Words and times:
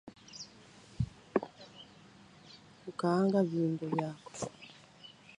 Kukaanga 2.81 3.39
viungo 3.49 3.85
vyako 3.95 4.31